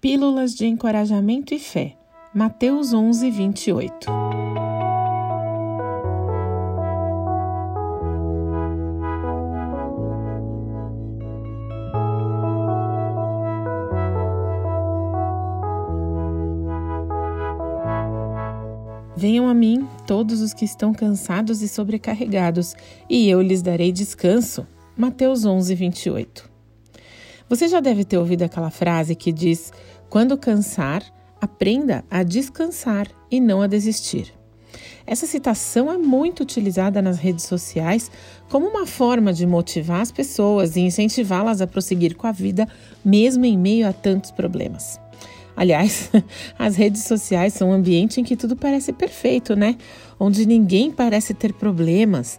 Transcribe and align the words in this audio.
Pílulas 0.00 0.54
de 0.54 0.64
Encorajamento 0.64 1.52
e 1.52 1.58
Fé. 1.58 1.94
Mateus 2.32 2.94
11, 2.94 3.30
28. 3.30 4.10
Venham 19.14 19.46
a 19.48 19.52
mim 19.52 19.86
todos 20.06 20.40
os 20.40 20.54
que 20.54 20.64
estão 20.64 20.94
cansados 20.94 21.60
e 21.60 21.68
sobrecarregados, 21.68 22.74
e 23.06 23.28
eu 23.28 23.42
lhes 23.42 23.60
darei 23.60 23.92
descanso. 23.92 24.66
Mateus 24.96 25.44
11, 25.44 25.74
28. 25.74 26.49
Você 27.50 27.66
já 27.66 27.80
deve 27.80 28.04
ter 28.04 28.16
ouvido 28.16 28.44
aquela 28.44 28.70
frase 28.70 29.16
que 29.16 29.32
diz: 29.32 29.72
quando 30.08 30.38
cansar, 30.38 31.02
aprenda 31.40 32.04
a 32.08 32.22
descansar 32.22 33.08
e 33.28 33.40
não 33.40 33.60
a 33.60 33.66
desistir. 33.66 34.32
Essa 35.04 35.26
citação 35.26 35.90
é 35.90 35.98
muito 35.98 36.44
utilizada 36.44 37.02
nas 37.02 37.18
redes 37.18 37.44
sociais 37.46 38.08
como 38.48 38.68
uma 38.68 38.86
forma 38.86 39.32
de 39.32 39.44
motivar 39.44 40.00
as 40.00 40.12
pessoas 40.12 40.76
e 40.76 40.80
incentivá-las 40.80 41.60
a 41.60 41.66
prosseguir 41.66 42.14
com 42.14 42.28
a 42.28 42.32
vida, 42.32 42.68
mesmo 43.04 43.44
em 43.44 43.58
meio 43.58 43.88
a 43.88 43.92
tantos 43.92 44.30
problemas. 44.30 45.00
Aliás, 45.56 46.08
as 46.56 46.76
redes 46.76 47.02
sociais 47.02 47.52
são 47.54 47.70
um 47.70 47.72
ambiente 47.72 48.20
em 48.20 48.24
que 48.24 48.36
tudo 48.36 48.54
parece 48.54 48.92
perfeito, 48.92 49.56
né? 49.56 49.76
Onde 50.20 50.46
ninguém 50.46 50.92
parece 50.92 51.34
ter 51.34 51.52
problemas. 51.52 52.38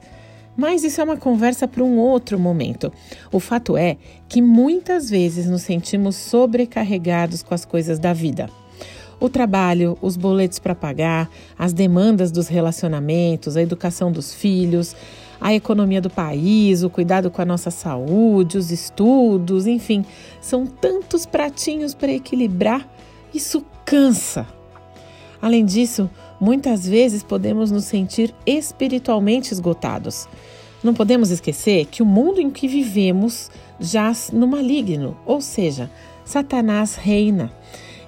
Mas 0.62 0.84
isso 0.84 1.02
é 1.02 1.04
uma 1.04 1.18
conversa 1.18 1.68
para 1.68 1.84
um 1.84 1.98
outro 1.98 2.38
momento. 2.38 2.94
O 3.32 3.40
fato 3.40 3.76
é 3.76 3.98
que 4.30 4.44
muitas 4.44 5.10
vezes 5.10 5.48
nos 5.48 5.64
sentimos 5.64 6.16
sobrecarregados 6.16 7.42
com 7.42 7.56
as 7.56 7.66
coisas 7.66 7.98
da 7.98 8.14
vida. 8.14 8.48
O 9.20 9.28
trabalho, 9.28 9.98
os 10.04 10.16
boletos 10.16 10.60
para 10.60 10.76
pagar, 10.76 11.28
as 11.58 11.74
demandas 11.74 12.32
dos 12.32 12.48
relacionamentos, 12.48 13.58
a 13.58 13.62
educação 13.64 14.12
dos 14.12 14.36
filhos, 14.36 14.96
a 15.42 15.52
economia 15.52 16.00
do 16.00 16.12
país, 16.12 16.84
o 16.84 16.92
cuidado 16.92 17.32
com 17.32 17.42
a 17.42 17.46
nossa 17.46 17.72
saúde, 17.72 18.60
os 18.60 18.70
estudos, 18.70 19.66
enfim, 19.66 20.06
são 20.40 20.68
tantos 20.68 21.26
pratinhos 21.26 21.96
para 21.96 22.12
equilibrar, 22.12 22.88
isso 23.34 23.66
cansa. 23.84 24.46
Além 25.42 25.66
disso, 25.66 26.08
muitas 26.40 26.88
vezes 26.88 27.24
podemos 27.24 27.72
nos 27.72 27.86
sentir 27.86 28.32
espiritualmente 28.46 29.52
esgotados. 29.52 30.28
Não 30.84 30.94
podemos 30.94 31.30
esquecer 31.30 31.86
que 31.86 32.02
o 32.02 32.06
mundo 32.06 32.42
em 32.42 32.50
que 32.50 32.68
vivemos 32.68 33.52
jaz 33.80 34.32
no 34.34 34.48
maligno, 34.48 35.16
ou 35.26 35.40
seja, 35.40 35.90
Satanás 36.26 36.96
reina. 36.96 37.52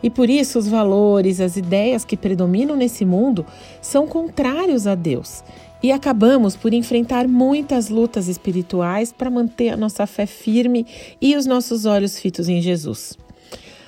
E 0.01 0.09
por 0.09 0.29
isso 0.29 0.59
os 0.59 0.67
valores, 0.67 1.39
as 1.39 1.55
ideias 1.55 2.03
que 2.03 2.17
predominam 2.17 2.75
nesse 2.75 3.05
mundo 3.05 3.45
são 3.81 4.07
contrários 4.07 4.85
a 4.85 4.95
Deus. 4.95 5.43
E 5.81 5.91
acabamos 5.91 6.55
por 6.55 6.73
enfrentar 6.73 7.27
muitas 7.27 7.89
lutas 7.89 8.27
espirituais 8.27 9.11
para 9.11 9.29
manter 9.29 9.69
a 9.69 9.77
nossa 9.77 10.07
fé 10.07 10.25
firme 10.25 10.85
e 11.21 11.35
os 11.35 11.45
nossos 11.45 11.85
olhos 11.85 12.19
fitos 12.19 12.49
em 12.49 12.61
Jesus. 12.61 13.17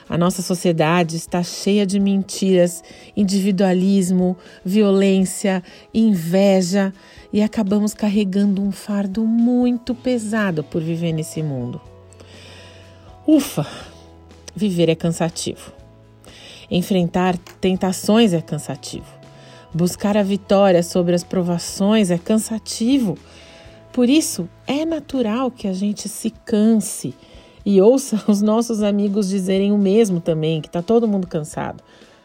A 0.07 0.17
nossa 0.17 0.43
sociedade 0.43 1.15
está 1.15 1.41
cheia 1.41 1.85
de 1.85 1.99
mentiras, 1.99 2.83
individualismo, 3.17 4.37
violência, 4.63 5.63
inveja 5.91 6.93
e 7.33 7.41
acabamos 7.41 7.93
carregando 7.93 8.61
um 8.61 8.71
fardo 8.71 9.25
muito 9.25 9.95
pesado 9.95 10.63
por 10.63 10.81
viver 10.81 11.11
nesse 11.11 11.41
mundo. 11.41 11.81
Ufa! 13.27 13.65
Viver 14.55 14.89
é 14.89 14.95
cansativo. 14.95 15.73
Enfrentar 16.69 17.37
tentações 17.59 18.31
é 18.31 18.41
cansativo. 18.41 19.07
Buscar 19.73 20.15
a 20.15 20.23
vitória 20.23 20.81
sobre 20.83 21.15
as 21.15 21.23
provações 21.23 22.11
é 22.11 22.17
cansativo. 22.17 23.17
Por 23.91 24.07
isso, 24.07 24.47
é 24.67 24.85
natural 24.85 25.49
que 25.49 25.67
a 25.67 25.73
gente 25.73 26.07
se 26.07 26.29
canse 26.29 27.13
e 27.65 27.81
ouça 27.81 28.23
os 28.29 28.41
nossos 28.41 28.83
amigos 28.83 29.27
dizerem 29.27 29.71
o 29.71 29.77
mesmo 29.77 30.21
também, 30.21 30.61
que 30.61 30.67
está 30.67 30.81
todo 30.81 31.07
mundo 31.07 31.27
cansado. 31.27 31.83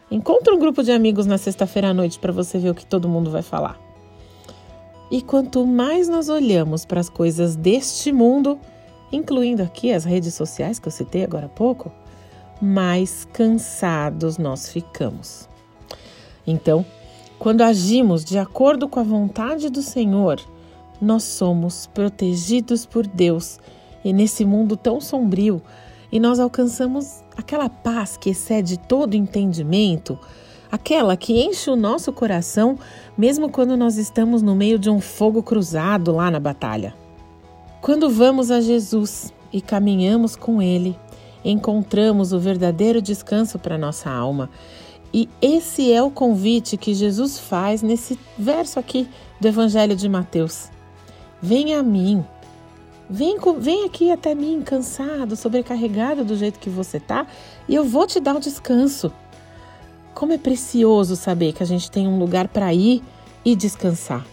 Encontre 0.09 0.53
um 0.53 0.59
grupo 0.59 0.83
de 0.83 0.91
amigos 0.91 1.25
na 1.25 1.37
sexta-feira 1.37 1.89
à 1.89 1.93
noite 1.93 2.19
para 2.19 2.31
você 2.31 2.59
ver 2.59 2.69
o 2.69 2.75
que 2.75 2.85
todo 2.85 3.09
mundo 3.09 3.31
vai 3.31 3.41
falar. 3.41 3.79
E 5.09 5.21
quanto 5.21 5.65
mais 5.65 6.07
nós 6.07 6.29
olhamos 6.29 6.85
para 6.85 6.99
as 6.99 7.09
coisas 7.09 7.55
deste 7.55 8.11
mundo, 8.11 8.59
incluindo 9.11 9.63
aqui 9.63 9.91
as 9.91 10.05
redes 10.05 10.33
sociais 10.33 10.79
que 10.79 10.87
eu 10.87 10.91
citei 10.91 11.23
agora 11.23 11.47
há 11.47 11.49
pouco, 11.49 11.91
mais 12.61 13.27
cansados 13.33 14.37
nós 14.37 14.69
ficamos. 14.69 15.49
Então, 16.45 16.85
quando 17.39 17.61
agimos 17.61 18.23
de 18.23 18.37
acordo 18.37 18.87
com 18.87 18.99
a 18.99 19.03
vontade 19.03 19.69
do 19.69 19.81
Senhor, 19.81 20.39
nós 21.01 21.23
somos 21.23 21.87
protegidos 21.87 22.85
por 22.85 23.07
Deus 23.07 23.59
e 24.03 24.11
nesse 24.13 24.45
mundo 24.45 24.75
tão 24.75 24.99
sombrio, 24.99 25.61
e 26.11 26.19
nós 26.19 26.39
alcançamos 26.39 27.23
aquela 27.37 27.69
paz 27.69 28.17
que 28.17 28.31
excede 28.31 28.77
todo 28.77 29.15
entendimento, 29.15 30.19
aquela 30.71 31.15
que 31.15 31.41
enche 31.41 31.69
o 31.69 31.75
nosso 31.75 32.11
coração, 32.11 32.77
mesmo 33.17 33.49
quando 33.49 33.77
nós 33.77 33.97
estamos 33.97 34.41
no 34.41 34.55
meio 34.55 34.77
de 34.77 34.89
um 34.89 34.99
fogo 34.99 35.41
cruzado 35.41 36.11
lá 36.11 36.29
na 36.29 36.39
batalha. 36.39 36.93
Quando 37.81 38.09
vamos 38.09 38.51
a 38.51 38.61
Jesus 38.61 39.33
e 39.51 39.61
caminhamos 39.61 40.35
com 40.35 40.61
Ele, 40.61 40.97
encontramos 41.43 42.31
o 42.33 42.39
verdadeiro 42.39 43.01
descanso 43.01 43.57
para 43.57 43.77
nossa 43.77 44.09
alma. 44.09 44.49
E 45.13 45.27
esse 45.41 45.91
é 45.91 46.01
o 46.01 46.11
convite 46.11 46.77
que 46.77 46.93
Jesus 46.93 47.39
faz 47.39 47.81
nesse 47.81 48.17
verso 48.37 48.79
aqui 48.79 49.07
do 49.39 49.47
Evangelho 49.47 49.95
de 49.95 50.07
Mateus. 50.07 50.69
Venha 51.41 51.79
a 51.79 51.83
mim 51.83 52.23
Vem, 53.13 53.35
vem 53.59 53.83
aqui 53.83 54.09
até 54.09 54.33
mim, 54.33 54.61
cansado, 54.61 55.35
sobrecarregado 55.35 56.23
do 56.23 56.33
jeito 56.37 56.57
que 56.57 56.69
você 56.69 56.97
tá, 56.97 57.27
e 57.67 57.75
eu 57.75 57.83
vou 57.83 58.07
te 58.07 58.21
dar 58.21 58.33
um 58.33 58.39
descanso. 58.39 59.11
Como 60.13 60.31
é 60.31 60.37
precioso 60.37 61.17
saber 61.17 61.51
que 61.51 61.61
a 61.61 61.65
gente 61.65 61.91
tem 61.91 62.07
um 62.07 62.17
lugar 62.17 62.47
para 62.47 62.73
ir 62.73 63.03
e 63.43 63.53
descansar. 63.53 64.25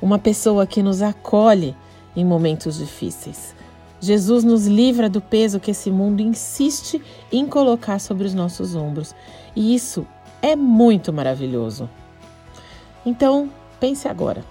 Uma 0.00 0.16
pessoa 0.16 0.64
que 0.64 0.80
nos 0.80 1.02
acolhe 1.02 1.74
em 2.14 2.24
momentos 2.24 2.78
difíceis. 2.78 3.52
Jesus 4.00 4.44
nos 4.44 4.64
livra 4.64 5.10
do 5.10 5.20
peso 5.20 5.58
que 5.58 5.72
esse 5.72 5.90
mundo 5.90 6.22
insiste 6.22 7.02
em 7.32 7.44
colocar 7.48 7.98
sobre 7.98 8.28
os 8.28 8.32
nossos 8.32 8.76
ombros. 8.76 9.12
E 9.56 9.74
isso 9.74 10.06
é 10.40 10.54
muito 10.54 11.12
maravilhoso. 11.12 11.90
Então, 13.04 13.50
pense 13.80 14.06
agora. 14.06 14.44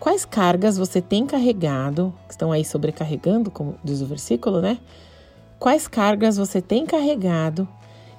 Quais 0.00 0.24
cargas 0.24 0.78
você 0.78 1.02
tem 1.02 1.26
carregado, 1.26 2.14
que 2.26 2.34
estão 2.34 2.52
aí 2.52 2.64
sobrecarregando, 2.64 3.50
como 3.50 3.76
diz 3.82 4.00
o 4.00 4.06
versículo, 4.06 4.60
né? 4.60 4.78
Quais 5.58 5.88
cargas 5.88 6.36
você 6.36 6.62
tem 6.62 6.86
carregado 6.86 7.66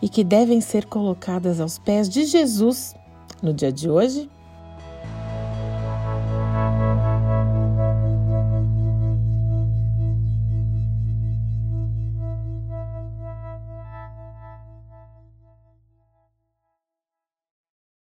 e 0.02 0.10
que 0.10 0.24
devem 0.24 0.60
ser 0.60 0.86
colocadas 0.86 1.60
aos 1.62 1.80
pés 1.80 2.10
de 2.10 2.26
Jesus 2.26 2.96
no 3.42 3.54
dia 3.54 3.72
de 3.72 3.90
hoje? 3.90 4.30